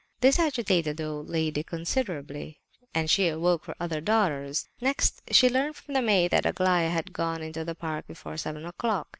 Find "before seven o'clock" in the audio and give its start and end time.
8.07-9.07